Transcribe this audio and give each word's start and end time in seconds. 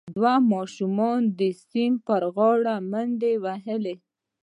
یو 0.07 0.13
دوه 0.17 0.33
ماشومانو 0.51 1.27
د 1.39 1.41
سیند 1.65 1.95
پر 2.07 2.21
غاړه 2.35 2.75
منډې 2.91 3.33
وهلي. 3.43 3.95